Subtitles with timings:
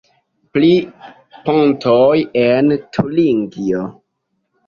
[0.53, 0.69] Pri
[1.49, 3.85] pontoj en Turingio.